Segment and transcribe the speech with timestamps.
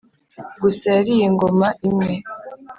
[0.61, 2.13] gusa yariye ingoma imwe